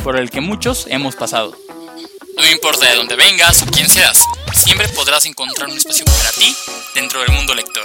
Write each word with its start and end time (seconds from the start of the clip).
por 0.00 0.18
el 0.18 0.30
que 0.30 0.40
muchos 0.40 0.86
hemos 0.88 1.14
pasado. 1.14 1.56
No 2.36 2.46
importa 2.50 2.88
de 2.88 2.96
dónde 2.96 3.16
vengas 3.16 3.62
o 3.62 3.66
quién 3.66 3.88
seas, 3.88 4.24
siempre 4.54 4.88
podrás 4.88 5.26
encontrar 5.26 5.68
un 5.68 5.76
espacio 5.76 6.04
para 6.04 6.30
ti 6.30 6.54
dentro 6.94 7.20
del 7.20 7.30
mundo 7.32 7.54
lector. 7.54 7.84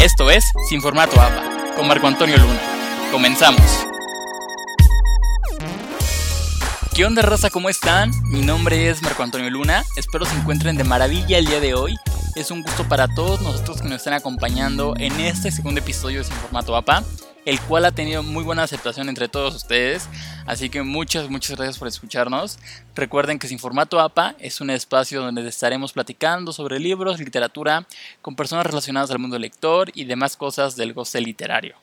Esto 0.00 0.30
es 0.30 0.44
Sin 0.68 0.80
Formato 0.80 1.20
APA, 1.20 1.74
con 1.76 1.86
Marco 1.86 2.06
Antonio 2.06 2.36
Luna. 2.38 2.60
Comenzamos. 3.12 3.62
¿Qué 6.94 7.04
onda 7.04 7.22
raza? 7.22 7.50
¿Cómo 7.50 7.68
están? 7.68 8.10
Mi 8.24 8.40
nombre 8.40 8.88
es 8.88 9.02
Marco 9.02 9.22
Antonio 9.22 9.50
Luna, 9.50 9.84
espero 9.96 10.24
se 10.24 10.34
encuentren 10.36 10.76
de 10.76 10.84
maravilla 10.84 11.38
el 11.38 11.46
día 11.46 11.60
de 11.60 11.74
hoy. 11.74 11.96
Es 12.34 12.50
un 12.50 12.62
gusto 12.62 12.88
para 12.88 13.08
todos 13.08 13.40
nosotros 13.42 13.82
que 13.82 13.88
nos 13.88 13.98
están 13.98 14.14
acompañando 14.14 14.94
en 14.98 15.20
este 15.20 15.50
segundo 15.50 15.80
episodio 15.80 16.20
de 16.20 16.24
Sin 16.24 16.36
Formato 16.36 16.74
APA 16.76 17.04
el 17.44 17.60
cual 17.60 17.84
ha 17.84 17.92
tenido 17.92 18.22
muy 18.22 18.42
buena 18.42 18.62
aceptación 18.62 19.08
entre 19.08 19.28
todos 19.28 19.54
ustedes. 19.54 20.08
Así 20.46 20.70
que 20.70 20.82
muchas, 20.82 21.28
muchas 21.28 21.56
gracias 21.56 21.78
por 21.78 21.88
escucharnos. 21.88 22.58
Recuerden 22.94 23.38
que 23.38 23.48
Sin 23.48 23.58
Formato 23.58 24.00
APA 24.00 24.34
es 24.38 24.60
un 24.60 24.70
espacio 24.70 25.22
donde 25.22 25.46
estaremos 25.46 25.92
platicando 25.92 26.52
sobre 26.52 26.78
libros, 26.78 27.18
literatura, 27.18 27.86
con 28.22 28.36
personas 28.36 28.66
relacionadas 28.66 29.10
al 29.10 29.18
mundo 29.18 29.38
lector 29.38 29.90
y 29.94 30.04
demás 30.04 30.36
cosas 30.36 30.76
del 30.76 30.92
goce 30.92 31.20
literario. 31.20 31.76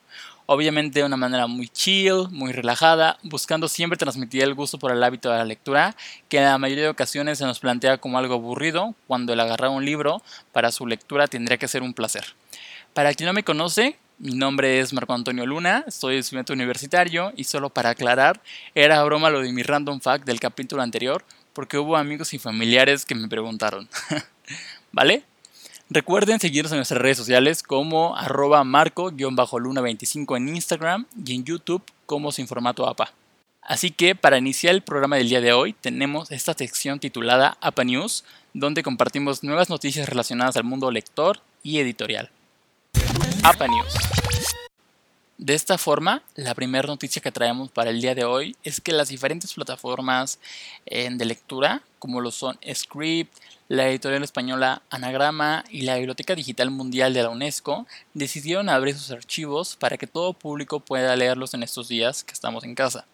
Obviamente 0.47 0.99
de 0.99 1.05
una 1.05 1.15
manera 1.17 1.47
muy 1.47 1.69
chill, 1.69 2.27
muy 2.29 2.51
relajada, 2.51 3.17
buscando 3.23 3.67
siempre 3.67 3.97
transmitir 3.97 4.43
el 4.43 4.53
gusto 4.53 4.79
por 4.79 4.91
el 4.91 5.03
hábito 5.03 5.31
de 5.31 5.37
la 5.37 5.45
lectura, 5.45 5.95
que 6.27 6.39
en 6.39 6.43
la 6.43 6.57
mayoría 6.57 6.85
de 6.85 6.89
ocasiones 6.89 7.37
se 7.37 7.45
nos 7.45 7.59
plantea 7.59 7.99
como 7.99 8.17
algo 8.17 8.33
aburrido, 8.33 8.95
cuando 9.07 9.31
el 9.31 9.39
agarrar 9.39 9.69
un 9.69 9.85
libro 9.85 10.21
para 10.51 10.71
su 10.71 10.87
lectura 10.87 11.27
tendría 11.27 11.57
que 11.57 11.67
ser 11.67 11.83
un 11.83 11.93
placer. 11.93 12.25
Para 12.93 13.13
quien 13.13 13.27
no 13.27 13.33
me 13.33 13.43
conoce, 13.43 13.97
mi 14.21 14.35
nombre 14.35 14.79
es 14.79 14.93
Marco 14.93 15.13
Antonio 15.13 15.47
Luna, 15.47 15.83
soy 15.89 16.17
estudiante 16.17 16.53
universitario 16.53 17.33
y 17.35 17.45
solo 17.45 17.71
para 17.71 17.89
aclarar, 17.89 18.39
era 18.75 19.03
broma 19.03 19.31
lo 19.31 19.41
de 19.41 19.51
mi 19.51 19.63
random 19.63 19.99
fact 19.99 20.25
del 20.25 20.39
capítulo 20.39 20.83
anterior 20.83 21.25
porque 21.53 21.79
hubo 21.79 21.97
amigos 21.97 22.31
y 22.35 22.37
familiares 22.37 23.03
que 23.03 23.15
me 23.15 23.27
preguntaron. 23.27 23.89
¿Vale? 24.91 25.23
Recuerden 25.89 26.39
seguirnos 26.39 26.71
en 26.71 26.77
nuestras 26.77 27.01
redes 27.01 27.17
sociales 27.17 27.63
como 27.63 28.15
arroba 28.15 28.63
marco-luna25 28.63 30.37
en 30.37 30.49
Instagram 30.49 31.07
y 31.25 31.33
en 31.33 31.43
YouTube 31.43 31.81
como 32.05 32.31
sin 32.31 32.47
formato 32.47 32.87
APA. 32.87 33.11
Así 33.63 33.89
que 33.89 34.13
para 34.13 34.37
iniciar 34.37 34.75
el 34.75 34.83
programa 34.83 35.15
del 35.15 35.29
día 35.29 35.41
de 35.41 35.53
hoy 35.53 35.73
tenemos 35.73 36.31
esta 36.31 36.53
sección 36.53 36.99
titulada 36.99 37.57
APA 37.59 37.83
News, 37.85 38.23
donde 38.53 38.83
compartimos 38.83 39.43
nuevas 39.43 39.71
noticias 39.71 40.07
relacionadas 40.07 40.57
al 40.57 40.63
mundo 40.63 40.91
lector 40.91 41.39
y 41.63 41.79
editorial. 41.79 42.29
News. 43.41 43.93
De 45.39 45.55
esta 45.55 45.79
forma, 45.79 46.21
la 46.35 46.53
primera 46.53 46.87
noticia 46.87 47.23
que 47.23 47.31
traemos 47.31 47.71
para 47.71 47.89
el 47.89 47.99
día 47.99 48.13
de 48.13 48.23
hoy 48.23 48.55
es 48.63 48.79
que 48.79 48.91
las 48.91 49.09
diferentes 49.09 49.55
plataformas 49.55 50.37
eh, 50.85 51.09
de 51.11 51.25
lectura, 51.25 51.81
como 51.97 52.21
lo 52.21 52.29
son 52.29 52.59
Script, 52.71 53.35
la 53.67 53.89
editorial 53.89 54.23
española 54.23 54.83
Anagrama 54.91 55.63
y 55.71 55.81
la 55.81 55.95
Biblioteca 55.95 56.35
Digital 56.35 56.69
Mundial 56.69 57.15
de 57.15 57.23
la 57.23 57.29
UNESCO, 57.29 57.87
decidieron 58.13 58.69
abrir 58.69 58.95
sus 58.95 59.09
archivos 59.09 59.75
para 59.75 59.97
que 59.97 60.05
todo 60.05 60.33
público 60.33 60.79
pueda 60.79 61.15
leerlos 61.15 61.55
en 61.55 61.63
estos 61.63 61.87
días 61.87 62.23
que 62.23 62.33
estamos 62.33 62.63
en 62.63 62.75
casa, 62.75 63.07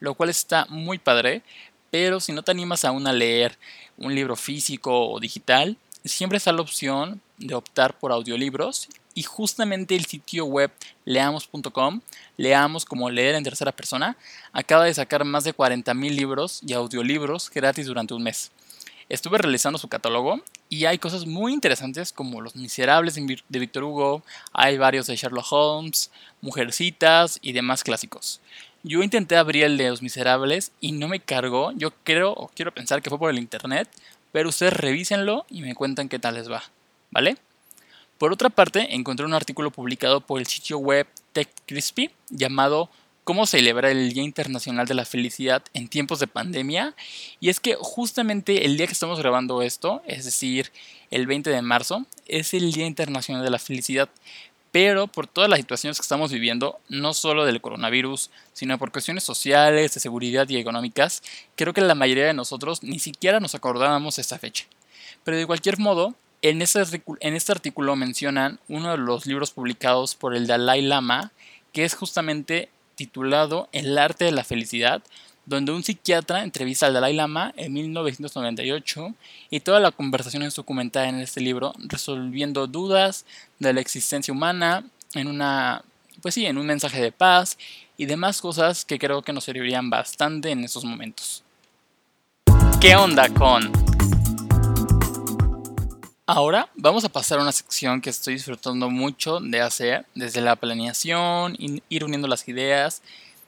lo 0.00 0.14
cual 0.14 0.30
está 0.30 0.64
muy 0.70 0.96
padre, 0.96 1.42
pero 1.90 2.20
si 2.20 2.32
no 2.32 2.42
te 2.42 2.52
animas 2.52 2.86
aún 2.86 3.06
a 3.06 3.12
leer 3.12 3.58
un 3.98 4.14
libro 4.14 4.34
físico 4.34 5.10
o 5.10 5.20
digital, 5.20 5.76
siempre 6.04 6.38
está 6.38 6.52
la 6.52 6.62
opción 6.62 7.20
de 7.36 7.54
optar 7.54 7.98
por 7.98 8.12
audiolibros 8.12 8.88
y 9.14 9.22
justamente 9.22 9.94
el 9.96 10.04
sitio 10.04 10.44
web 10.44 10.70
leamos.com, 11.04 12.00
leamos 12.36 12.84
como 12.84 13.10
leer 13.10 13.34
en 13.34 13.44
tercera 13.44 13.72
persona, 13.72 14.16
acaba 14.52 14.84
de 14.84 14.94
sacar 14.94 15.24
más 15.24 15.44
de 15.44 15.54
40.000 15.54 16.10
libros 16.10 16.60
y 16.66 16.72
audiolibros 16.72 17.50
gratis 17.50 17.86
durante 17.86 18.14
un 18.14 18.22
mes. 18.22 18.50
Estuve 19.08 19.38
realizando 19.38 19.78
su 19.78 19.88
catálogo 19.88 20.40
y 20.68 20.86
hay 20.86 20.98
cosas 20.98 21.26
muy 21.26 21.52
interesantes 21.52 22.12
como 22.12 22.40
Los 22.40 22.56
Miserables 22.56 23.14
de 23.14 23.58
Victor 23.58 23.84
Hugo, 23.84 24.22
hay 24.52 24.78
varios 24.78 25.06
de 25.06 25.16
Sherlock 25.16 25.46
Holmes, 25.50 26.10
Mujercitas 26.40 27.38
y 27.42 27.52
demás 27.52 27.84
clásicos. 27.84 28.40
Yo 28.82 29.02
intenté 29.02 29.36
abrir 29.36 29.64
el 29.64 29.76
de 29.76 29.90
Los 29.90 30.02
Miserables 30.02 30.72
y 30.80 30.92
no 30.92 31.08
me 31.08 31.20
cargó, 31.20 31.72
yo 31.72 31.92
creo 32.02 32.32
o 32.32 32.48
quiero 32.48 32.72
pensar 32.72 33.02
que 33.02 33.10
fue 33.10 33.18
por 33.18 33.30
el 33.30 33.38
internet, 33.38 33.88
pero 34.32 34.48
ustedes 34.48 34.72
revísenlo 34.72 35.46
y 35.48 35.60
me 35.60 35.74
cuentan 35.74 36.08
qué 36.08 36.18
tal 36.18 36.34
les 36.34 36.50
va, 36.50 36.62
¿vale? 37.10 37.36
Por 38.24 38.32
otra 38.32 38.48
parte, 38.48 38.94
encontré 38.94 39.26
un 39.26 39.34
artículo 39.34 39.70
publicado 39.70 40.22
por 40.22 40.40
el 40.40 40.46
sitio 40.46 40.78
web 40.78 41.06
TechCrispy 41.34 42.10
llamado 42.30 42.88
¿Cómo 43.22 43.44
celebrar 43.44 43.90
el 43.90 44.14
Día 44.14 44.22
Internacional 44.22 44.86
de 44.86 44.94
la 44.94 45.04
Felicidad 45.04 45.62
en 45.74 45.88
tiempos 45.88 46.20
de 46.20 46.26
pandemia? 46.26 46.94
Y 47.38 47.50
es 47.50 47.60
que 47.60 47.76
justamente 47.78 48.64
el 48.64 48.78
día 48.78 48.86
que 48.86 48.94
estamos 48.94 49.18
grabando 49.18 49.60
esto, 49.60 50.00
es 50.06 50.24
decir, 50.24 50.72
el 51.10 51.26
20 51.26 51.50
de 51.50 51.60
marzo, 51.60 52.06
es 52.26 52.54
el 52.54 52.72
Día 52.72 52.86
Internacional 52.86 53.44
de 53.44 53.50
la 53.50 53.58
Felicidad. 53.58 54.08
Pero 54.72 55.06
por 55.06 55.26
todas 55.26 55.50
las 55.50 55.58
situaciones 55.58 55.98
que 55.98 56.04
estamos 56.04 56.32
viviendo, 56.32 56.80
no 56.88 57.12
solo 57.12 57.44
del 57.44 57.60
coronavirus, 57.60 58.30
sino 58.54 58.78
por 58.78 58.90
cuestiones 58.90 59.24
sociales, 59.24 59.92
de 59.92 60.00
seguridad 60.00 60.48
y 60.48 60.56
económicas, 60.56 61.22
creo 61.56 61.74
que 61.74 61.82
la 61.82 61.94
mayoría 61.94 62.24
de 62.24 62.32
nosotros 62.32 62.82
ni 62.82 63.00
siquiera 63.00 63.38
nos 63.38 63.54
acordábamos 63.54 64.18
esta 64.18 64.38
fecha. 64.38 64.64
Pero 65.24 65.36
de 65.36 65.46
cualquier 65.46 65.78
modo, 65.78 66.14
en 66.50 66.60
este, 66.60 67.52
artículo 67.52 67.96
mencionan 67.96 68.58
uno 68.68 68.90
de 68.90 68.98
los 68.98 69.24
libros 69.24 69.50
publicados 69.50 70.14
por 70.14 70.34
el 70.34 70.46
Dalai 70.46 70.82
Lama, 70.82 71.32
que 71.72 71.84
es 71.84 71.94
justamente 71.94 72.68
titulado 72.96 73.70
El 73.72 73.96
arte 73.96 74.26
de 74.26 74.32
la 74.32 74.44
felicidad, 74.44 75.02
donde 75.46 75.72
un 75.72 75.82
psiquiatra 75.82 76.44
entrevista 76.44 76.86
al 76.86 76.92
Dalai 76.92 77.14
Lama 77.14 77.54
en 77.56 77.72
1998 77.72 79.14
y 79.48 79.60
toda 79.60 79.80
la 79.80 79.90
conversación 79.90 80.42
es 80.42 80.54
documentada 80.54 81.08
en 81.08 81.20
este 81.20 81.40
libro, 81.40 81.72
resolviendo 81.78 82.66
dudas 82.66 83.24
de 83.58 83.72
la 83.72 83.80
existencia 83.80 84.32
humana 84.32 84.84
en 85.14 85.28
una, 85.28 85.82
pues 86.20 86.34
sí, 86.34 86.44
en 86.44 86.58
un 86.58 86.66
mensaje 86.66 87.00
de 87.00 87.10
paz 87.10 87.56
y 87.96 88.04
demás 88.04 88.42
cosas 88.42 88.84
que 88.84 88.98
creo 88.98 89.22
que 89.22 89.32
nos 89.32 89.44
servirían 89.44 89.88
bastante 89.88 90.50
en 90.50 90.62
estos 90.62 90.84
momentos. 90.84 91.42
¿Qué 92.82 92.96
onda 92.96 93.30
con 93.30 93.72
Ahora 96.26 96.70
vamos 96.74 97.04
a 97.04 97.10
pasar 97.10 97.38
a 97.38 97.42
una 97.42 97.52
sección 97.52 98.00
que 98.00 98.08
estoy 98.08 98.32
disfrutando 98.32 98.88
mucho 98.88 99.40
de 99.40 99.60
hacer, 99.60 100.06
desde 100.14 100.40
la 100.40 100.56
planeación, 100.56 101.54
ir 101.58 102.02
uniendo 102.02 102.28
las 102.28 102.48
ideas 102.48 103.02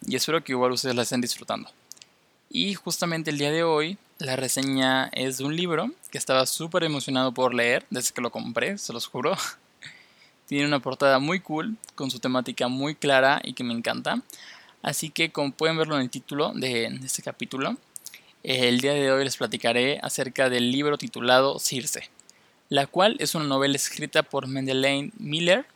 y 0.06 0.14
espero 0.14 0.44
que 0.44 0.53
igual 0.53 0.72
ustedes 0.72 0.94
la 0.94 1.00
estén 1.00 1.22
disfrutando. 1.22 1.70
Y 2.50 2.75
justamente 2.75 3.31
el 3.31 3.38
día 3.38 3.50
de 3.50 3.62
hoy 3.62 3.97
la 4.19 4.37
reseña 4.37 5.06
es 5.14 5.38
de 5.38 5.44
un 5.44 5.56
libro 5.56 5.91
que 6.10 6.19
estaba 6.19 6.44
súper 6.44 6.84
emocionado 6.84 7.32
por 7.32 7.54
leer 7.54 7.87
desde 7.88 8.12
que 8.12 8.20
lo 8.20 8.31
compré, 8.31 8.76
se 8.76 8.93
los 8.93 9.06
juro. 9.06 9.34
Tiene 10.47 10.66
una 10.66 10.81
portada 10.81 11.19
muy 11.19 11.41
cool, 11.41 11.78
con 11.94 12.10
su 12.10 12.19
temática 12.19 12.69
muy 12.69 12.94
clara 12.94 13.41
y 13.43 13.54
que 13.54 13.64
me 13.64 13.72
encanta. 13.72 14.20
Así 14.82 15.08
que 15.08 15.32
como 15.32 15.50
pueden 15.53 15.78
verlo 15.78 15.97
en 15.97 16.03
el 16.03 16.11
título 16.11 16.52
de 16.52 16.84
este 17.02 17.22
capítulo, 17.22 17.79
el 18.43 18.82
día 18.82 18.93
de 18.93 19.11
hoy 19.11 19.25
les 19.25 19.38
platicaré 19.38 19.99
acerca 20.02 20.50
del 20.50 20.70
libro 20.70 20.99
titulado 20.99 21.58
Circe 21.58 22.11
la 22.69 22.87
cual 22.87 23.17
es 23.21 23.35
una 23.35 23.45
novela 23.45 23.77
escrita 23.77 24.23
por 24.23 24.47
Madeleine 24.47 25.13
Miller 25.19 25.67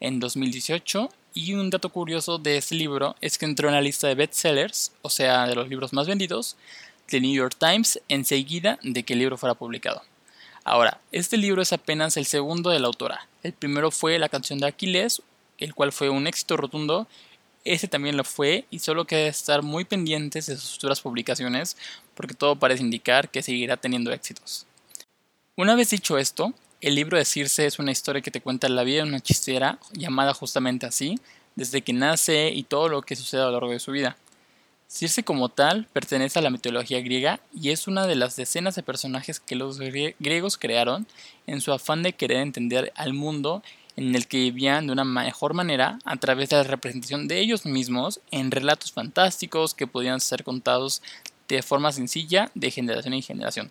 en 0.00 0.20
2018 0.20 1.10
y 1.32 1.54
un 1.54 1.70
dato 1.70 1.88
curioso 1.88 2.38
de 2.38 2.58
este 2.58 2.74
libro 2.74 3.16
es 3.20 3.38
que 3.38 3.46
entró 3.46 3.68
en 3.68 3.74
la 3.74 3.80
lista 3.80 4.06
de 4.06 4.14
bestsellers, 4.14 4.92
o 5.02 5.10
sea, 5.10 5.46
de 5.46 5.54
los 5.54 5.68
libros 5.68 5.92
más 5.92 6.06
vendidos, 6.06 6.56
de 7.10 7.20
New 7.20 7.34
York 7.34 7.56
Times 7.58 8.00
enseguida 8.08 8.78
de 8.82 9.02
que 9.02 9.14
el 9.14 9.20
libro 9.20 9.38
fuera 9.38 9.54
publicado. 9.54 10.02
Ahora, 10.64 11.00
este 11.12 11.36
libro 11.36 11.60
es 11.60 11.72
apenas 11.72 12.16
el 12.16 12.26
segundo 12.26 12.70
de 12.70 12.78
la 12.78 12.86
autora. 12.86 13.26
El 13.42 13.52
primero 13.52 13.90
fue 13.90 14.18
La 14.18 14.28
canción 14.28 14.58
de 14.58 14.66
Aquiles, 14.66 15.22
el 15.58 15.74
cual 15.74 15.92
fue 15.92 16.08
un 16.08 16.26
éxito 16.26 16.56
rotundo. 16.56 17.06
Ese 17.64 17.88
también 17.88 18.16
lo 18.16 18.24
fue 18.24 18.66
y 18.70 18.78
solo 18.78 19.06
queda 19.06 19.26
estar 19.26 19.62
muy 19.62 19.84
pendientes 19.84 20.46
de 20.46 20.56
sus 20.56 20.74
futuras 20.74 21.00
publicaciones 21.00 21.76
porque 22.14 22.34
todo 22.34 22.56
parece 22.56 22.82
indicar 22.82 23.30
que 23.30 23.42
seguirá 23.42 23.76
teniendo 23.76 24.12
éxitos. 24.12 24.66
Una 25.56 25.76
vez 25.76 25.90
dicho 25.90 26.18
esto, 26.18 26.52
el 26.80 26.96
libro 26.96 27.16
de 27.16 27.24
Circe 27.24 27.64
es 27.64 27.78
una 27.78 27.92
historia 27.92 28.22
que 28.22 28.32
te 28.32 28.40
cuenta 28.40 28.68
la 28.68 28.82
vida 28.82 29.02
de 29.02 29.08
una 29.08 29.18
hechicera 29.18 29.78
llamada 29.92 30.34
justamente 30.34 30.84
así, 30.84 31.14
desde 31.54 31.82
que 31.82 31.92
nace 31.92 32.48
y 32.48 32.64
todo 32.64 32.88
lo 32.88 33.02
que 33.02 33.14
sucede 33.14 33.42
a 33.42 33.44
lo 33.44 33.52
largo 33.52 33.70
de 33.70 33.78
su 33.78 33.92
vida. 33.92 34.16
Circe 34.88 35.22
como 35.22 35.50
tal 35.50 35.86
pertenece 35.92 36.40
a 36.40 36.42
la 36.42 36.50
mitología 36.50 37.00
griega 37.02 37.38
y 37.54 37.70
es 37.70 37.86
una 37.86 38.08
de 38.08 38.16
las 38.16 38.34
decenas 38.34 38.74
de 38.74 38.82
personajes 38.82 39.38
que 39.38 39.54
los 39.54 39.78
griegos 39.78 40.58
crearon 40.58 41.06
en 41.46 41.60
su 41.60 41.72
afán 41.72 42.02
de 42.02 42.14
querer 42.14 42.38
entender 42.38 42.92
al 42.96 43.12
mundo 43.12 43.62
en 43.94 44.12
el 44.16 44.26
que 44.26 44.38
vivían 44.38 44.88
de 44.88 44.92
una 44.92 45.04
mejor 45.04 45.54
manera 45.54 46.00
a 46.04 46.16
través 46.16 46.48
de 46.48 46.56
la 46.56 46.64
representación 46.64 47.28
de 47.28 47.38
ellos 47.38 47.64
mismos 47.64 48.18
en 48.32 48.50
relatos 48.50 48.90
fantásticos 48.90 49.74
que 49.74 49.86
podían 49.86 50.18
ser 50.18 50.42
contados 50.42 51.00
de 51.46 51.62
forma 51.62 51.92
sencilla 51.92 52.50
de 52.56 52.72
generación 52.72 53.14
en 53.14 53.22
generación. 53.22 53.70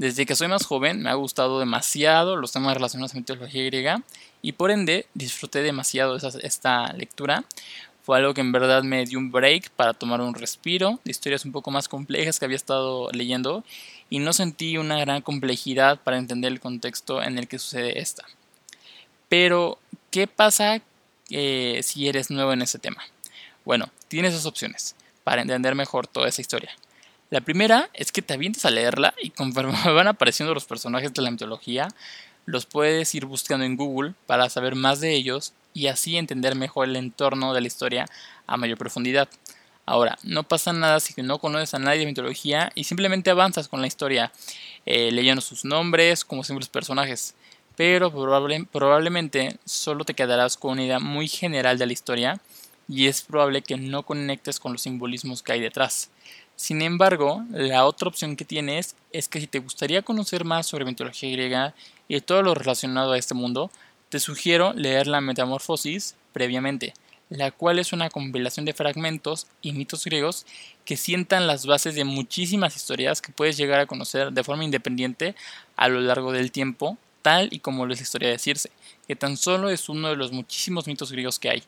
Desde 0.00 0.24
que 0.24 0.34
soy 0.34 0.48
más 0.48 0.64
joven 0.64 1.02
me 1.02 1.10
ha 1.10 1.14
gustado 1.14 1.58
demasiado 1.58 2.34
los 2.34 2.52
temas 2.52 2.72
relacionados 2.72 3.12
a 3.12 3.16
la 3.16 3.20
mitología 3.20 3.64
griega 3.64 4.02
y 4.40 4.52
por 4.52 4.70
ende 4.70 5.04
disfruté 5.12 5.62
demasiado 5.62 6.16
esta 6.16 6.90
lectura 6.94 7.44
fue 8.02 8.16
algo 8.16 8.32
que 8.32 8.40
en 8.40 8.50
verdad 8.50 8.82
me 8.82 9.04
dio 9.04 9.18
un 9.18 9.30
break 9.30 9.68
para 9.72 9.92
tomar 9.92 10.22
un 10.22 10.32
respiro 10.32 10.98
de 11.04 11.10
historias 11.10 11.44
un 11.44 11.52
poco 11.52 11.70
más 11.70 11.86
complejas 11.86 12.38
que 12.38 12.46
había 12.46 12.56
estado 12.56 13.10
leyendo 13.12 13.62
y 14.08 14.20
no 14.20 14.32
sentí 14.32 14.78
una 14.78 14.98
gran 15.00 15.20
complejidad 15.20 16.00
para 16.00 16.16
entender 16.16 16.50
el 16.50 16.60
contexto 16.60 17.22
en 17.22 17.36
el 17.36 17.46
que 17.46 17.58
sucede 17.58 17.98
esta. 17.98 18.24
Pero, 19.28 19.78
¿qué 20.10 20.26
pasa 20.26 20.80
eh, 21.28 21.80
si 21.82 22.08
eres 22.08 22.30
nuevo 22.30 22.54
en 22.54 22.62
ese 22.62 22.78
tema? 22.78 23.04
Bueno, 23.66 23.90
tienes 24.08 24.32
dos 24.32 24.46
opciones 24.46 24.96
para 25.24 25.42
entender 25.42 25.74
mejor 25.74 26.06
toda 26.06 26.26
esa 26.26 26.40
historia. 26.40 26.70
La 27.30 27.40
primera 27.40 27.88
es 27.94 28.10
que 28.10 28.22
te 28.22 28.34
avientes 28.34 28.64
a 28.64 28.70
leerla 28.70 29.14
y 29.22 29.30
conforme 29.30 29.72
van 29.92 30.08
apareciendo 30.08 30.52
los 30.52 30.64
personajes 30.64 31.14
de 31.14 31.22
la 31.22 31.30
mitología, 31.30 31.86
los 32.44 32.66
puedes 32.66 33.14
ir 33.14 33.24
buscando 33.24 33.64
en 33.64 33.76
Google 33.76 34.14
para 34.26 34.50
saber 34.50 34.74
más 34.74 35.00
de 35.00 35.14
ellos 35.14 35.52
y 35.72 35.86
así 35.86 36.16
entender 36.16 36.56
mejor 36.56 36.88
el 36.88 36.96
entorno 36.96 37.54
de 37.54 37.60
la 37.60 37.68
historia 37.68 38.06
a 38.48 38.56
mayor 38.56 38.78
profundidad. 38.78 39.28
Ahora, 39.86 40.18
no 40.24 40.42
pasa 40.42 40.72
nada 40.72 40.98
si 40.98 41.14
no 41.22 41.38
conoces 41.38 41.72
a 41.74 41.78
nadie 41.78 42.00
de 42.00 42.06
mitología 42.06 42.72
y 42.74 42.82
simplemente 42.82 43.30
avanzas 43.30 43.68
con 43.68 43.80
la 43.80 43.86
historia, 43.86 44.32
eh, 44.84 45.12
leyendo 45.12 45.40
sus 45.40 45.64
nombres 45.64 46.24
como 46.24 46.42
simples 46.42 46.68
personajes, 46.68 47.34
pero 47.76 48.10
probablemente 48.10 49.56
solo 49.64 50.04
te 50.04 50.14
quedarás 50.14 50.56
con 50.56 50.72
una 50.72 50.84
idea 50.84 50.98
muy 50.98 51.28
general 51.28 51.78
de 51.78 51.86
la 51.86 51.92
historia 51.92 52.40
y 52.88 53.06
es 53.06 53.22
probable 53.22 53.62
que 53.62 53.76
no 53.76 54.04
conectes 54.04 54.58
con 54.58 54.72
los 54.72 54.82
simbolismos 54.82 55.44
que 55.44 55.52
hay 55.52 55.60
detrás. 55.60 56.10
Sin 56.60 56.82
embargo, 56.82 57.42
la 57.52 57.86
otra 57.86 58.08
opción 58.08 58.36
que 58.36 58.44
tienes 58.44 58.94
es 59.12 59.28
que 59.28 59.40
si 59.40 59.46
te 59.46 59.60
gustaría 59.60 60.02
conocer 60.02 60.44
más 60.44 60.66
sobre 60.66 60.84
mitología 60.84 61.32
griega 61.32 61.74
y 62.06 62.20
todo 62.20 62.42
lo 62.42 62.54
relacionado 62.54 63.12
a 63.12 63.18
este 63.18 63.32
mundo, 63.32 63.70
te 64.10 64.20
sugiero 64.20 64.74
leer 64.74 65.06
la 65.06 65.22
Metamorfosis 65.22 66.16
previamente, 66.34 66.92
la 67.30 67.50
cual 67.50 67.78
es 67.78 67.94
una 67.94 68.10
compilación 68.10 68.66
de 68.66 68.74
fragmentos 68.74 69.46
y 69.62 69.72
mitos 69.72 70.04
griegos 70.04 70.44
que 70.84 70.98
sientan 70.98 71.46
las 71.46 71.64
bases 71.64 71.94
de 71.94 72.04
muchísimas 72.04 72.76
historias 72.76 73.22
que 73.22 73.32
puedes 73.32 73.56
llegar 73.56 73.80
a 73.80 73.86
conocer 73.86 74.30
de 74.30 74.44
forma 74.44 74.62
independiente 74.62 75.34
a 75.76 75.88
lo 75.88 75.98
largo 76.02 76.30
del 76.30 76.52
tiempo, 76.52 76.98
tal 77.22 77.48
y 77.50 77.60
como 77.60 77.86
lo 77.86 77.94
es 77.94 78.00
la 78.00 78.04
historia 78.04 78.28
de 78.28 78.38
Circe, 78.38 78.70
que 79.08 79.16
tan 79.16 79.38
solo 79.38 79.70
es 79.70 79.88
uno 79.88 80.10
de 80.10 80.16
los 80.16 80.30
muchísimos 80.30 80.86
mitos 80.86 81.10
griegos 81.10 81.38
que 81.38 81.48
hay. 81.48 81.62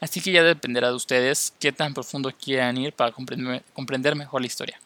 Así 0.00 0.20
que 0.20 0.32
ya 0.32 0.42
dependerá 0.42 0.88
de 0.88 0.94
ustedes 0.94 1.52
qué 1.58 1.72
tan 1.72 1.94
profundo 1.94 2.32
quieran 2.32 2.76
ir 2.76 2.92
para 2.92 3.12
comprender 3.12 4.14
mejor 4.16 4.40
la 4.40 4.46
historia. 4.46 4.80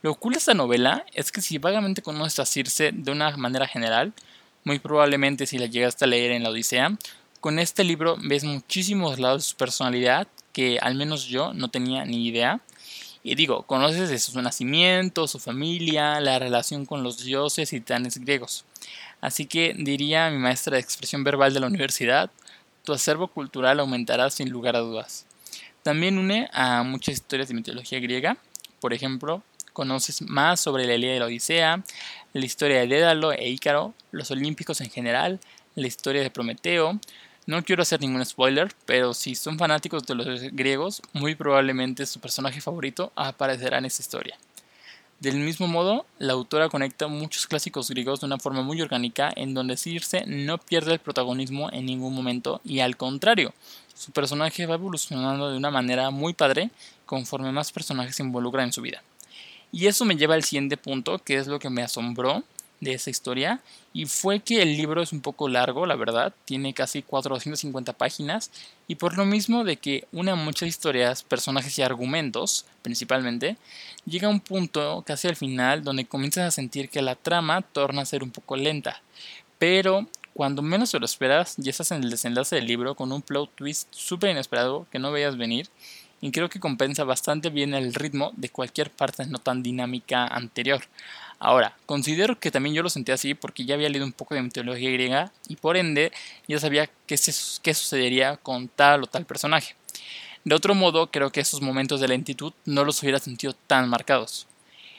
Lo 0.00 0.14
cool 0.14 0.34
de 0.34 0.38
esta 0.38 0.54
novela 0.54 1.04
es 1.12 1.32
que 1.32 1.40
si 1.40 1.58
vagamente 1.58 2.02
conoces 2.02 2.38
a 2.38 2.46
Circe 2.46 2.92
de 2.92 3.10
una 3.10 3.36
manera 3.36 3.66
general, 3.66 4.12
muy 4.62 4.78
probablemente 4.78 5.46
si 5.46 5.58
la 5.58 5.66
llegaste 5.66 6.04
a 6.04 6.08
leer 6.08 6.30
en 6.30 6.44
la 6.44 6.50
Odisea, 6.50 6.96
con 7.40 7.58
este 7.58 7.84
libro 7.84 8.16
ves 8.20 8.44
muchísimos 8.44 9.18
lados 9.18 9.42
de 9.42 9.50
su 9.50 9.56
personalidad 9.56 10.28
que 10.52 10.78
al 10.80 10.94
menos 10.94 11.26
yo 11.26 11.52
no 11.54 11.68
tenía 11.68 12.04
ni 12.04 12.26
idea. 12.26 12.60
Y 13.24 13.34
digo, 13.34 13.64
conoces 13.64 14.08
de 14.08 14.18
su 14.18 14.40
nacimiento, 14.40 15.26
su 15.26 15.38
familia, 15.38 16.20
la 16.20 16.38
relación 16.38 16.86
con 16.86 17.02
los 17.02 17.24
dioses 17.24 17.72
y 17.72 17.80
titanes 17.80 18.18
griegos. 18.18 18.64
Así 19.20 19.46
que 19.46 19.74
diría 19.76 20.30
mi 20.30 20.38
maestra 20.38 20.74
de 20.74 20.80
expresión 20.80 21.24
verbal 21.24 21.52
de 21.52 21.60
la 21.60 21.66
universidad, 21.66 22.30
tu 22.88 22.94
acervo 22.94 23.28
cultural 23.28 23.80
aumentará 23.80 24.30
sin 24.30 24.48
lugar 24.48 24.74
a 24.74 24.78
dudas. 24.78 25.26
También 25.82 26.16
une 26.16 26.48
a 26.54 26.82
muchas 26.84 27.16
historias 27.16 27.48
de 27.48 27.54
mitología 27.54 28.00
griega, 28.00 28.38
por 28.80 28.94
ejemplo, 28.94 29.42
conoces 29.74 30.22
más 30.22 30.58
sobre 30.58 30.86
la 30.86 30.94
Ilíada 30.94 31.12
de 31.12 31.20
la 31.20 31.26
Odisea, 31.26 31.84
la 32.32 32.46
historia 32.46 32.80
de 32.80 32.86
Dédalo 32.86 33.32
e 33.32 33.46
Ícaro, 33.50 33.92
los 34.10 34.30
olímpicos 34.30 34.80
en 34.80 34.88
general, 34.88 35.38
la 35.74 35.86
historia 35.86 36.22
de 36.22 36.30
Prometeo. 36.30 36.98
No 37.44 37.62
quiero 37.62 37.82
hacer 37.82 38.00
ningún 38.00 38.24
spoiler, 38.24 38.72
pero 38.86 39.12
si 39.12 39.34
son 39.34 39.58
fanáticos 39.58 40.06
de 40.06 40.14
los 40.14 40.40
griegos, 40.52 41.02
muy 41.12 41.34
probablemente 41.34 42.06
su 42.06 42.20
personaje 42.20 42.62
favorito 42.62 43.12
aparecerá 43.16 43.76
en 43.76 43.84
esta 43.84 44.00
historia. 44.00 44.38
Del 45.20 45.34
mismo 45.34 45.66
modo, 45.66 46.06
la 46.20 46.34
autora 46.34 46.68
conecta 46.68 47.08
muchos 47.08 47.48
clásicos 47.48 47.90
griegos 47.90 48.20
de 48.20 48.26
una 48.26 48.38
forma 48.38 48.62
muy 48.62 48.80
orgánica 48.80 49.32
en 49.34 49.52
donde 49.52 49.76
Circe 49.76 50.24
no 50.26 50.58
pierde 50.58 50.92
el 50.92 51.00
protagonismo 51.00 51.70
en 51.72 51.86
ningún 51.86 52.14
momento 52.14 52.60
y 52.64 52.78
al 52.78 52.96
contrario, 52.96 53.52
su 53.96 54.12
personaje 54.12 54.66
va 54.66 54.76
evolucionando 54.76 55.50
de 55.50 55.56
una 55.56 55.72
manera 55.72 56.10
muy 56.10 56.34
padre 56.34 56.70
conforme 57.04 57.50
más 57.50 57.72
personajes 57.72 58.14
se 58.14 58.22
involucran 58.22 58.66
en 58.66 58.72
su 58.72 58.80
vida. 58.80 59.02
Y 59.72 59.88
eso 59.88 60.04
me 60.04 60.14
lleva 60.14 60.36
al 60.36 60.44
siguiente 60.44 60.76
punto, 60.76 61.18
que 61.18 61.36
es 61.36 61.48
lo 61.48 61.58
que 61.58 61.68
me 61.68 61.82
asombró 61.82 62.44
de 62.80 62.94
esa 62.94 63.10
historia, 63.10 63.60
y 63.92 64.06
fue 64.06 64.40
que 64.40 64.62
el 64.62 64.76
libro 64.76 65.02
es 65.02 65.12
un 65.12 65.20
poco 65.20 65.48
largo, 65.48 65.86
la 65.86 65.96
verdad, 65.96 66.34
tiene 66.44 66.74
casi 66.74 67.02
450 67.02 67.92
páginas, 67.94 68.50
y 68.86 68.94
por 68.94 69.16
lo 69.16 69.24
mismo 69.24 69.64
de 69.64 69.76
que 69.76 70.06
une 70.12 70.34
muchas 70.34 70.68
historias, 70.68 71.22
personajes 71.22 71.78
y 71.78 71.82
argumentos, 71.82 72.66
principalmente, 72.82 73.56
llega 74.06 74.28
a 74.28 74.30
un 74.30 74.40
punto 74.40 75.02
casi 75.06 75.28
al 75.28 75.36
final 75.36 75.82
donde 75.82 76.06
comienzas 76.06 76.46
a 76.46 76.50
sentir 76.50 76.88
que 76.88 77.02
la 77.02 77.16
trama 77.16 77.62
torna 77.62 78.02
a 78.02 78.06
ser 78.06 78.22
un 78.22 78.30
poco 78.30 78.56
lenta, 78.56 79.02
pero 79.58 80.06
cuando 80.34 80.62
menos 80.62 80.92
te 80.92 81.00
lo 81.00 81.04
esperas, 81.04 81.56
ya 81.56 81.70
estás 81.70 81.90
en 81.90 82.04
el 82.04 82.10
desenlace 82.10 82.54
del 82.54 82.66
libro 82.66 82.94
con 82.94 83.10
un 83.10 83.22
plot 83.22 83.56
twist 83.56 83.88
súper 83.90 84.30
inesperado 84.30 84.86
que 84.92 85.00
no 85.00 85.10
veías 85.10 85.36
venir, 85.36 85.68
y 86.20 86.30
creo 86.30 86.48
que 86.48 86.60
compensa 86.60 87.04
bastante 87.04 87.50
bien 87.50 87.74
el 87.74 87.94
ritmo 87.94 88.32
de 88.36 88.48
cualquier 88.48 88.90
parte 88.90 89.26
no 89.26 89.38
tan 89.38 89.62
dinámica 89.62 90.26
anterior. 90.26 90.82
Ahora, 91.40 91.76
considero 91.86 92.38
que 92.38 92.50
también 92.50 92.74
yo 92.74 92.82
lo 92.82 92.90
sentí 92.90 93.12
así 93.12 93.34
porque 93.34 93.64
ya 93.64 93.74
había 93.74 93.88
leído 93.88 94.04
un 94.04 94.12
poco 94.12 94.34
de 94.34 94.42
mitología 94.42 94.90
griega 94.90 95.32
y 95.46 95.56
por 95.56 95.76
ende 95.76 96.12
ya 96.48 96.58
sabía 96.58 96.88
qué, 97.06 97.16
qué 97.62 97.74
sucedería 97.74 98.36
con 98.36 98.68
tal 98.68 99.04
o 99.04 99.06
tal 99.06 99.24
personaje. 99.24 99.76
De 100.44 100.54
otro 100.54 100.74
modo, 100.74 101.10
creo 101.10 101.30
que 101.30 101.40
esos 101.40 101.60
momentos 101.60 102.00
de 102.00 102.08
lentitud 102.08 102.52
no 102.64 102.84
los 102.84 103.02
hubiera 103.02 103.18
sentido 103.18 103.54
tan 103.66 103.88
marcados. 103.88 104.46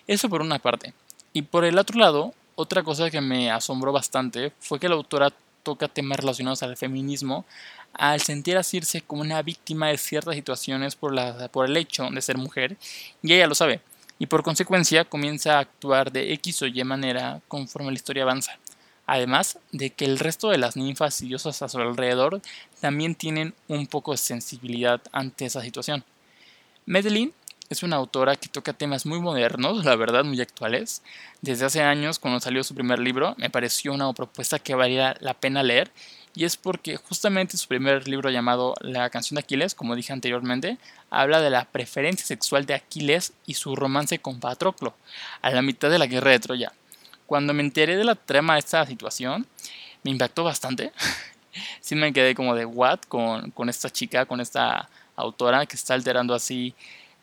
Eso 0.07 0.29
por 0.29 0.41
una 0.41 0.59
parte. 0.59 0.93
Y 1.33 1.41
por 1.41 1.65
el 1.65 1.77
otro 1.77 1.99
lado, 1.99 2.33
otra 2.55 2.83
cosa 2.83 3.09
que 3.09 3.21
me 3.21 3.51
asombró 3.51 3.91
bastante 3.91 4.51
fue 4.59 4.79
que 4.79 4.89
la 4.89 4.95
autora 4.95 5.33
toca 5.63 5.87
temas 5.87 6.19
relacionados 6.19 6.63
al 6.63 6.77
feminismo 6.77 7.45
al 7.93 8.21
sentir 8.21 8.57
a 8.57 8.63
Circe 8.63 9.01
como 9.01 9.21
una 9.21 9.41
víctima 9.41 9.87
de 9.87 9.97
ciertas 9.97 10.35
situaciones 10.35 10.95
por, 10.95 11.13
la, 11.13 11.47
por 11.49 11.65
el 11.65 11.75
hecho 11.77 12.07
de 12.09 12.21
ser 12.21 12.37
mujer, 12.37 12.77
y 13.21 13.33
ella 13.33 13.47
lo 13.47 13.55
sabe, 13.55 13.81
y 14.19 14.27
por 14.27 14.43
consecuencia 14.43 15.05
comienza 15.05 15.55
a 15.55 15.59
actuar 15.59 16.11
de 16.11 16.33
X 16.33 16.61
o 16.61 16.67
Y 16.67 16.83
manera 16.83 17.41
conforme 17.47 17.91
la 17.91 17.95
historia 17.95 18.23
avanza. 18.23 18.59
Además 19.07 19.57
de 19.71 19.89
que 19.89 20.05
el 20.05 20.19
resto 20.19 20.49
de 20.49 20.59
las 20.59 20.75
ninfas 20.75 21.21
y 21.21 21.29
diosas 21.29 21.63
a 21.63 21.69
su 21.69 21.79
alrededor 21.79 22.41
también 22.79 23.15
tienen 23.15 23.55
un 23.67 23.87
poco 23.87 24.11
de 24.11 24.17
sensibilidad 24.17 25.01
ante 25.11 25.45
esa 25.45 25.61
situación. 25.61 26.03
Medellín 26.85 27.33
es 27.69 27.81
una 27.81 27.95
autora 27.95 28.35
que 28.35 28.49
toca 28.49 28.73
temas 28.73 29.05
muy 29.05 29.19
modernos, 29.19 29.85
la 29.85 29.95
verdad 29.95 30.23
muy 30.23 30.41
actuales. 30.41 31.01
Desde 31.41 31.65
hace 31.65 31.81
años, 31.81 32.19
cuando 32.19 32.39
salió 32.39 32.63
su 32.63 32.75
primer 32.75 32.99
libro, 32.99 33.35
me 33.37 33.49
pareció 33.49 33.93
una 33.93 34.11
propuesta 34.13 34.59
que 34.59 34.75
valía 34.75 35.15
la 35.21 35.35
pena 35.35 35.63
leer 35.63 35.91
y 36.35 36.45
es 36.45 36.57
porque 36.57 36.97
justamente 36.97 37.57
su 37.57 37.67
primer 37.67 38.07
libro 38.07 38.29
llamado 38.29 38.75
La 38.81 39.09
canción 39.09 39.35
de 39.35 39.41
Aquiles, 39.41 39.75
como 39.75 39.95
dije 39.95 40.13
anteriormente, 40.13 40.77
habla 41.09 41.41
de 41.41 41.49
la 41.49 41.65
preferencia 41.65 42.25
sexual 42.25 42.65
de 42.65 42.75
Aquiles 42.75 43.33
y 43.45 43.55
su 43.55 43.75
romance 43.75 44.19
con 44.19 44.39
Patroclo, 44.39 44.95
a 45.41 45.49
la 45.51 45.61
mitad 45.61 45.89
de 45.89 45.99
la 45.99 46.07
guerra 46.07 46.31
de 46.31 46.39
Troya. 46.39 46.73
Cuando 47.25 47.53
me 47.53 47.63
enteré 47.63 47.97
de 47.97 48.03
la 48.03 48.15
trama 48.15 48.53
de 48.53 48.59
esta 48.59 48.85
situación, 48.85 49.47
me 50.03 50.11
impactó 50.11 50.43
bastante. 50.43 50.91
sí 51.81 51.95
me 51.95 52.13
quedé 52.13 52.35
como 52.35 52.55
de 52.55 52.65
what 52.65 52.99
con, 53.07 53.51
con 53.51 53.69
esta 53.69 53.89
chica, 53.89 54.25
con 54.25 54.39
esta 54.39 54.89
autora 55.15 55.65
que 55.65 55.75
está 55.75 55.93
alterando 55.93 56.33
así 56.33 56.73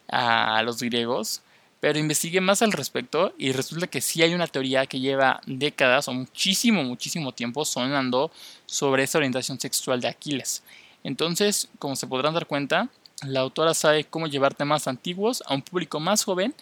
a 0.08 0.62
los 0.62 0.82
griegos 0.82 1.42
pero 1.80 1.98
investigué 1.98 2.40
más 2.40 2.62
al 2.62 2.72
respecto 2.72 3.34
y 3.38 3.52
resulta 3.52 3.86
que 3.86 4.00
sí 4.00 4.22
hay 4.22 4.34
una 4.34 4.46
teoría 4.46 4.86
que 4.86 5.00
lleva 5.00 5.40
décadas 5.46 6.08
o 6.08 6.12
muchísimo, 6.12 6.82
muchísimo 6.82 7.32
tiempo 7.32 7.64
sonando 7.64 8.30
sobre 8.64 9.04
esa 9.04 9.18
orientación 9.18 9.60
sexual 9.60 10.00
de 10.00 10.08
Aquiles. 10.08 10.62
Entonces, 11.04 11.68
como 11.78 11.94
se 11.94 12.06
podrán 12.06 12.34
dar 12.34 12.46
cuenta, 12.46 12.88
la 13.24 13.40
autora 13.40 13.74
sabe 13.74 14.04
cómo 14.04 14.26
llevar 14.26 14.54
temas 14.54 14.88
antiguos 14.88 15.42
a 15.46 15.54
un 15.54 15.62
público 15.62 16.00
más 16.00 16.24
joven, 16.24 16.54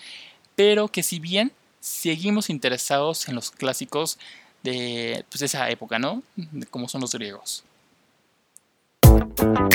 pero 0.56 0.88
que 0.88 1.02
si 1.02 1.18
bien 1.18 1.52
seguimos 1.80 2.50
interesados 2.50 3.28
en 3.28 3.35
los 3.35 3.50
clásicos 3.50 4.18
de 4.62 5.25
pues, 5.30 5.42
esa 5.42 5.68
época, 5.71 5.99
¿no? 5.99 6.23
como 6.71 6.88
son 6.88 7.00
los 7.00 7.14
griegos. 7.14 7.64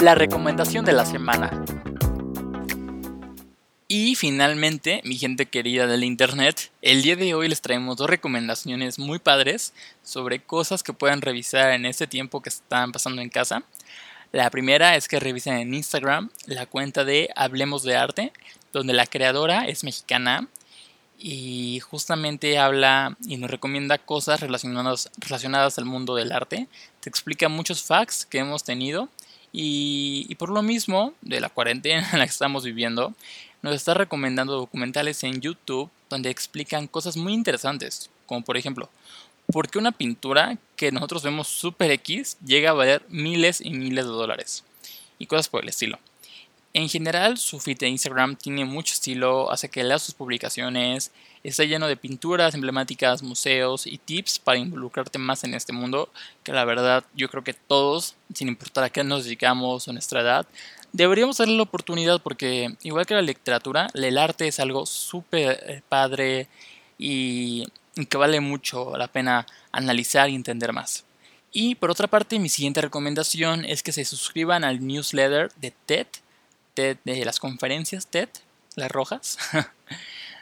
La 0.01 0.15
recomendación 0.15 0.85
de 0.85 0.93
la 0.93 1.05
semana. 1.05 1.63
Y 3.91 4.13
finalmente, 4.13 5.01
mi 5.03 5.17
gente 5.17 5.47
querida 5.47 5.87
del 5.87 6.03
internet, 6.03 6.69
el 6.83 7.01
día 7.01 7.15
de 7.15 7.33
hoy 7.33 7.47
les 7.47 7.61
traemos 7.61 7.97
dos 7.97 8.07
recomendaciones 8.07 8.99
muy 8.99 9.17
padres 9.17 9.73
sobre 10.03 10.43
cosas 10.43 10.83
que 10.83 10.93
puedan 10.93 11.21
revisar 11.21 11.71
en 11.71 11.87
este 11.87 12.05
tiempo 12.05 12.39
que 12.39 12.49
están 12.49 12.91
pasando 12.91 13.23
en 13.23 13.29
casa. 13.29 13.63
La 14.31 14.47
primera 14.51 14.95
es 14.95 15.07
que 15.07 15.19
revisen 15.19 15.55
en 15.55 15.73
Instagram 15.73 16.29
la 16.45 16.67
cuenta 16.67 17.03
de 17.03 17.31
Hablemos 17.35 17.81
de 17.81 17.95
Arte, 17.95 18.31
donde 18.73 18.93
la 18.93 19.07
creadora 19.07 19.65
es 19.65 19.83
mexicana 19.83 20.47
y 21.17 21.79
justamente 21.79 22.59
habla 22.59 23.17
y 23.25 23.37
nos 23.37 23.49
recomienda 23.49 23.97
cosas 23.97 24.39
relacionadas, 24.39 25.79
al 25.79 25.85
mundo 25.85 26.13
del 26.13 26.31
arte. 26.31 26.67
Te 26.99 27.09
explica 27.09 27.49
muchos 27.49 27.81
facts 27.81 28.27
que 28.27 28.37
hemos 28.37 28.63
tenido 28.63 29.09
y, 29.51 30.27
y 30.29 30.35
por 30.35 30.49
lo 30.49 30.61
mismo 30.61 31.15
de 31.21 31.39
la 31.39 31.49
cuarentena 31.49 32.07
en 32.13 32.19
la 32.19 32.25
que 32.25 32.31
estamos 32.31 32.63
viviendo, 32.63 33.15
nos 33.61 33.75
está 33.75 33.93
recomendando 33.93 34.55
documentales 34.55 35.23
en 35.23 35.41
YouTube 35.41 35.89
donde 36.09 36.29
explican 36.29 36.87
cosas 36.87 37.17
muy 37.17 37.33
interesantes, 37.33 38.09
como 38.25 38.43
por 38.43 38.57
ejemplo, 38.57 38.89
por 39.51 39.69
qué 39.69 39.79
una 39.79 39.91
pintura 39.91 40.57
que 40.75 40.91
nosotros 40.91 41.23
vemos 41.23 41.47
super 41.47 41.91
X 41.91 42.37
llega 42.45 42.71
a 42.71 42.73
valer 42.73 43.03
miles 43.09 43.61
y 43.61 43.71
miles 43.71 44.05
de 44.05 44.11
dólares, 44.11 44.63
y 45.17 45.25
cosas 45.25 45.49
por 45.49 45.63
el 45.63 45.69
estilo. 45.69 45.99
En 46.73 46.87
general, 46.87 47.39
su 47.39 47.59
feed 47.59 47.79
de 47.79 47.89
Instagram 47.89 48.35
tiene 48.35 48.63
mucho 48.63 48.93
estilo, 48.93 49.51
hace 49.51 49.69
que 49.69 49.83
lea 49.83 49.97
sus 49.97 50.13
publicaciones, 50.13 51.11
está 51.43 51.63
lleno 51.63 51.87
de 51.87 51.97
pinturas 51.97 52.53
emblemáticas, 52.53 53.23
museos 53.23 53.87
y 53.87 53.97
tips 53.97 54.37
para 54.37 54.59
involucrarte 54.59 55.17
más 55.17 55.43
en 55.43 55.55
este 55.55 55.73
mundo, 55.73 56.09
que 56.43 56.53
la 56.53 56.65
verdad 56.65 57.03
yo 57.15 57.27
creo 57.27 57.43
que 57.43 57.55
todos, 57.55 58.15
sin 58.35 58.49
importar 58.49 58.83
a 58.83 58.89
qué 58.91 59.03
nos 59.03 59.23
dedicamos 59.23 59.87
o 59.87 59.93
nuestra 59.93 60.21
edad, 60.21 60.45
deberíamos 60.91 61.37
darle 61.37 61.57
la 61.57 61.63
oportunidad 61.63 62.21
porque 62.21 62.75
igual 62.83 63.05
que 63.05 63.13
la 63.13 63.21
literatura, 63.21 63.87
el 63.93 64.17
arte 64.17 64.47
es 64.47 64.59
algo 64.59 64.85
súper 64.85 65.63
eh, 65.67 65.81
padre 65.87 66.47
y, 66.97 67.67
que 68.09 68.17
vale 68.17 68.39
mucho 68.39 68.95
la 68.97 69.07
pena 69.07 69.45
analizar 69.71 70.29
y 70.29 70.35
entender 70.35 70.73
más. 70.73 71.03
Y 71.51 71.75
por 71.75 71.91
otra 71.91 72.07
parte, 72.07 72.39
mi 72.39 72.49
siguiente 72.49 72.81
recomendación 72.81 73.65
es 73.65 73.83
que 73.83 73.91
se 73.91 74.05
suscriban 74.05 74.63
al 74.63 74.85
newsletter 74.85 75.51
de 75.55 75.73
TED, 75.85 76.07
TED 76.75 76.97
de 77.03 77.25
las 77.25 77.39
conferencias 77.39 78.07
TED, 78.07 78.29
las 78.75 78.91
rojas, 78.91 79.37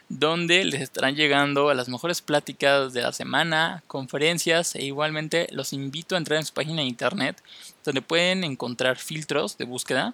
donde 0.08 0.64
les 0.64 0.80
estarán 0.80 1.14
llegando 1.14 1.68
a 1.68 1.74
las 1.74 1.88
mejores 1.88 2.22
pláticas 2.22 2.92
de 2.92 3.02
la 3.02 3.12
semana, 3.12 3.82
conferencias 3.86 4.74
e 4.74 4.84
igualmente 4.84 5.48
los 5.50 5.72
invito 5.72 6.14
a 6.14 6.18
entrar 6.18 6.38
en 6.38 6.46
su 6.46 6.54
página 6.54 6.82
de 6.82 6.88
internet 6.88 7.42
donde 7.84 8.02
pueden 8.02 8.44
encontrar 8.44 8.96
filtros 8.96 9.58
de 9.58 9.64
búsqueda 9.64 10.12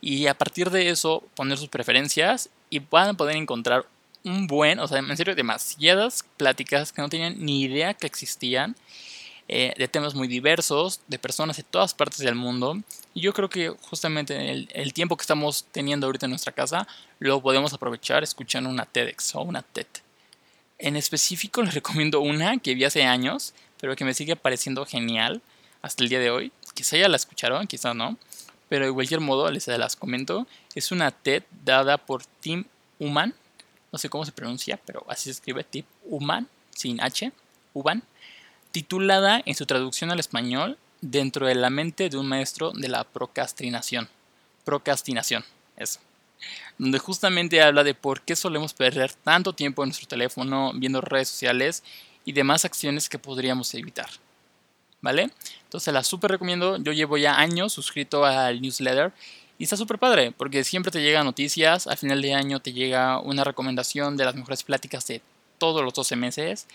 y 0.00 0.26
a 0.26 0.34
partir 0.34 0.70
de 0.70 0.90
eso 0.90 1.24
poner 1.34 1.58
sus 1.58 1.68
preferencias 1.68 2.50
y 2.70 2.80
van 2.80 3.10
a 3.10 3.14
poder 3.14 3.36
encontrar 3.36 3.86
un 4.24 4.46
buen, 4.46 4.78
o 4.80 4.88
sea, 4.88 4.98
en 4.98 5.16
serio, 5.16 5.34
demasiadas 5.34 6.24
pláticas 6.36 6.92
que 6.92 7.02
no 7.02 7.08
tenían 7.08 7.36
ni 7.38 7.62
idea 7.62 7.94
que 7.94 8.06
existían. 8.06 8.76
Eh, 9.50 9.72
de 9.78 9.88
temas 9.88 10.14
muy 10.14 10.28
diversos, 10.28 11.00
de 11.08 11.18
personas 11.18 11.56
de 11.56 11.62
todas 11.62 11.94
partes 11.94 12.18
del 12.18 12.34
mundo. 12.34 12.76
Y 13.14 13.22
yo 13.22 13.32
creo 13.32 13.48
que 13.48 13.70
justamente 13.70 14.50
el, 14.50 14.92
tiempo 14.92 15.16
que 15.16 15.22
estamos 15.22 15.64
teniendo 15.72 16.06
ahorita 16.06 16.26
en 16.26 16.30
nuestra 16.30 16.52
casa 16.52 16.86
lo 17.18 17.40
podemos 17.40 17.72
aprovechar 17.72 18.22
escuchando 18.22 18.68
una 18.68 18.84
TEDx 18.84 19.34
o 19.36 19.40
una 19.40 19.62
TED. 19.62 19.86
En 20.78 20.96
específico 20.96 21.62
les 21.64 21.72
recomiendo 21.72 22.20
una 22.20 22.58
que 22.58 22.74
vi 22.74 22.84
hace 22.84 23.04
años, 23.04 23.54
pero 23.80 23.96
que 23.96 24.04
me 24.04 24.12
sigue 24.12 24.36
pareciendo 24.36 24.84
genial 24.84 25.40
hasta 25.80 26.02
el 26.02 26.10
día 26.10 26.20
de 26.20 26.30
hoy. 26.30 26.52
Quizá 26.74 26.98
ya 26.98 27.08
la 27.08 27.16
escucharon, 27.16 27.66
quizá 27.66 27.94
no. 27.94 28.18
Pero 28.68 28.84
de 28.84 28.92
cualquier 28.92 29.20
modo, 29.20 29.50
les 29.50 29.66
las 29.66 29.96
comento. 29.96 30.46
Es 30.74 30.92
una 30.92 31.10
TED 31.10 31.42
dada 31.64 31.96
por 31.96 32.22
Tim 32.26 32.66
Human. 32.98 33.34
No 33.90 33.98
sé 33.98 34.10
cómo 34.10 34.26
se 34.26 34.32
pronuncia, 34.32 34.78
pero 34.84 35.06
así 35.08 35.24
se 35.24 35.30
escribe 35.30 35.64
Tim 35.64 35.86
Human, 36.04 36.46
sin 36.74 37.00
H, 37.00 37.32
Human 37.72 38.02
titulada 38.70 39.42
en 39.44 39.54
su 39.54 39.66
traducción 39.66 40.10
al 40.10 40.20
español 40.20 40.78
Dentro 41.00 41.46
de 41.46 41.54
la 41.54 41.70
mente 41.70 42.08
de 42.08 42.16
un 42.16 42.26
maestro 42.26 42.72
de 42.72 42.88
la 42.88 43.04
procrastinación. 43.04 44.08
Procrastinación, 44.64 45.44
eso. 45.76 46.00
Donde 46.76 46.98
justamente 46.98 47.62
habla 47.62 47.84
de 47.84 47.94
por 47.94 48.22
qué 48.22 48.34
solemos 48.34 48.74
perder 48.74 49.12
tanto 49.12 49.52
tiempo 49.52 49.82
en 49.82 49.90
nuestro 49.90 50.08
teléfono 50.08 50.72
viendo 50.74 51.00
redes 51.00 51.28
sociales 51.28 51.84
y 52.24 52.32
demás 52.32 52.64
acciones 52.64 53.08
que 53.08 53.20
podríamos 53.20 53.72
evitar. 53.74 54.08
¿Vale? 55.00 55.30
Entonces 55.62 55.94
la 55.94 56.02
súper 56.02 56.32
recomiendo. 56.32 56.78
Yo 56.78 56.90
llevo 56.90 57.16
ya 57.16 57.38
años 57.38 57.72
suscrito 57.72 58.24
al 58.24 58.60
newsletter 58.60 59.12
y 59.56 59.64
está 59.64 59.76
súper 59.76 60.00
padre 60.00 60.32
porque 60.32 60.64
siempre 60.64 60.90
te 60.90 61.00
llegan 61.00 61.26
noticias. 61.26 61.86
Al 61.86 61.96
final 61.96 62.20
de 62.20 62.34
año 62.34 62.58
te 62.58 62.72
llega 62.72 63.20
una 63.20 63.44
recomendación 63.44 64.16
de 64.16 64.24
las 64.24 64.34
mejores 64.34 64.64
pláticas 64.64 65.06
de 65.06 65.22
todos 65.58 65.84
los 65.84 65.94
12 65.94 66.16
meses 66.16 66.66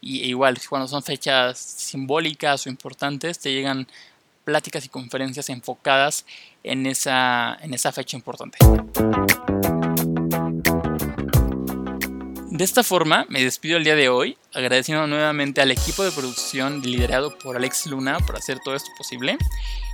y 0.00 0.24
igual, 0.24 0.58
cuando 0.68 0.88
son 0.88 1.02
fechas 1.02 1.58
simbólicas 1.58 2.66
o 2.66 2.68
importantes, 2.68 3.38
te 3.38 3.52
llegan 3.52 3.86
pláticas 4.44 4.84
y 4.86 4.88
conferencias 4.88 5.50
enfocadas 5.50 6.24
en 6.62 6.86
esa, 6.86 7.58
en 7.60 7.74
esa 7.74 7.92
fecha 7.92 8.16
importante. 8.16 8.58
De 12.50 12.64
esta 12.64 12.82
forma, 12.82 13.26
me 13.28 13.44
despido 13.44 13.76
el 13.76 13.84
día 13.84 13.94
de 13.94 14.08
hoy, 14.08 14.38
agradeciendo 14.54 15.06
nuevamente 15.06 15.60
al 15.60 15.70
equipo 15.70 16.02
de 16.02 16.10
producción 16.10 16.80
liderado 16.82 17.38
por 17.38 17.56
Alex 17.56 17.86
Luna 17.86 18.18
por 18.18 18.36
hacer 18.36 18.58
todo 18.58 18.74
esto 18.74 18.90
posible 18.96 19.36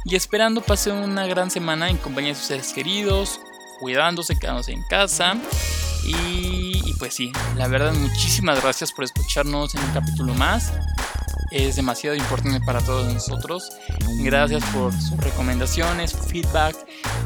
y 0.04 0.14
esperando 0.14 0.60
pase 0.60 0.90
una 0.90 1.26
gran 1.26 1.50
semana 1.50 1.90
en 1.90 1.98
compañía 1.98 2.30
de 2.30 2.36
sus 2.36 2.46
seres 2.46 2.72
queridos, 2.72 3.40
cuidándose, 3.80 4.38
quedándose 4.38 4.72
en 4.72 4.82
casa 4.84 5.36
pues 6.98 7.14
sí, 7.14 7.32
la 7.56 7.68
verdad 7.68 7.92
muchísimas 7.94 8.62
gracias 8.62 8.92
por 8.92 9.04
escucharnos 9.04 9.74
en 9.74 9.82
un 9.82 9.90
capítulo 9.92 10.34
más. 10.34 10.72
Es 11.50 11.76
demasiado 11.76 12.16
importante 12.16 12.60
para 12.60 12.80
todos 12.80 13.12
nosotros. 13.12 13.70
Gracias 14.20 14.64
por 14.72 14.92
sus 14.92 15.16
recomendaciones, 15.18 16.12
feedback 16.12 16.76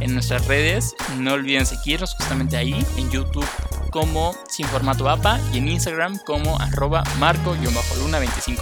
en 0.00 0.12
nuestras 0.12 0.46
redes. 0.46 0.94
No 1.16 1.32
olviden 1.32 1.64
seguirnos 1.64 2.14
justamente 2.14 2.56
ahí 2.56 2.84
en 2.96 3.10
YouTube 3.10 3.46
como 3.90 4.34
Sin 4.50 4.66
Formato 4.66 5.08
APA 5.08 5.40
y 5.52 5.58
en 5.58 5.68
Instagram 5.68 6.18
como 6.26 6.58
arroba 6.60 7.04
marco-luna25. 7.18 8.60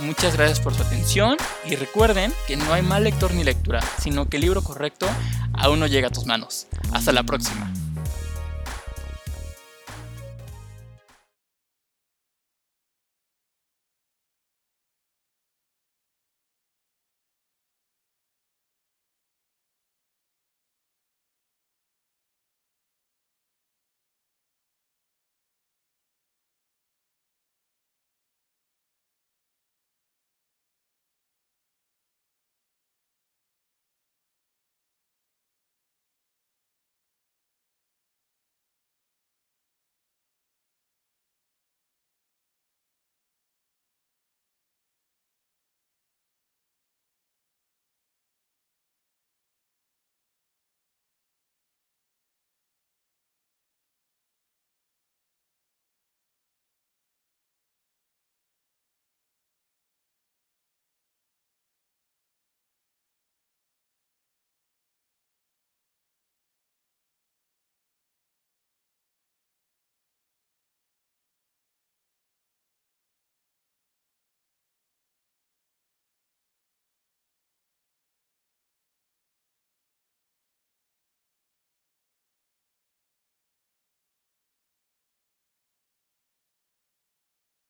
Muchas 0.00 0.36
gracias 0.36 0.60
por 0.60 0.74
su 0.74 0.82
atención 0.82 1.36
y 1.64 1.76
recuerden 1.76 2.32
que 2.46 2.56
no 2.56 2.72
hay 2.72 2.82
mal 2.82 3.04
lector 3.04 3.34
ni 3.34 3.44
lectura, 3.44 3.80
sino 4.00 4.28
que 4.28 4.36
el 4.36 4.42
libro 4.42 4.62
correcto 4.62 5.08
aún 5.52 5.80
no 5.80 5.86
llega 5.86 6.08
a 6.08 6.12
tus 6.12 6.26
manos. 6.26 6.66
Hasta 6.92 7.12
la 7.12 7.24
próxima. 7.24 7.72